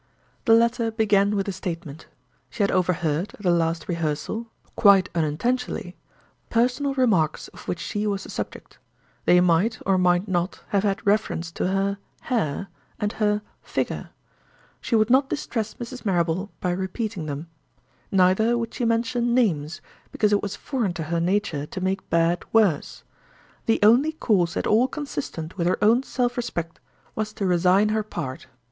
The 0.45 0.55
letter 0.55 0.89
began 0.89 1.35
with 1.35 1.47
a 1.47 1.51
statement: 1.51 2.07
She 2.49 2.63
had 2.63 2.71
overheard, 2.71 3.35
at 3.35 3.43
the 3.43 3.51
last 3.51 3.87
rehearsal 3.87 4.47
(quite 4.75 5.09
unintentionally), 5.13 5.95
personal 6.49 6.95
remarks 6.95 7.49
of 7.49 7.67
which 7.67 7.77
she 7.79 8.07
was 8.07 8.23
the 8.23 8.31
subject. 8.31 8.79
They 9.25 9.39
might, 9.41 9.77
or 9.85 9.99
might 9.99 10.27
not, 10.27 10.63
have 10.69 10.81
had 10.81 11.05
reference 11.05 11.51
to 11.51 11.67
her—Hair; 11.67 12.67
and 12.99 13.13
her—Figure. 13.13 14.09
She 14.81 14.95
would 14.95 15.11
not 15.11 15.29
distress 15.29 15.75
Mrs. 15.75 16.03
Marrable 16.03 16.49
by 16.61 16.71
repeating 16.71 17.27
them. 17.27 17.45
Neither 18.11 18.57
would 18.57 18.73
she 18.73 18.85
mention 18.85 19.35
names, 19.35 19.81
because 20.11 20.33
it 20.33 20.41
was 20.41 20.55
foreign 20.55 20.93
to 20.95 21.03
her 21.13 21.19
nature 21.19 21.67
to 21.67 21.79
make 21.79 22.09
bad 22.09 22.43
worse. 22.51 23.03
The 23.67 23.77
only 23.83 24.13
course 24.13 24.57
at 24.57 24.65
all 24.65 24.87
consistent 24.87 25.57
with 25.59 25.67
her 25.67 25.77
own 25.79 26.01
self 26.01 26.37
respect 26.37 26.79
was 27.13 27.33
to 27.33 27.45
resign 27.45 27.89
her 27.89 28.01
part. 28.01 28.47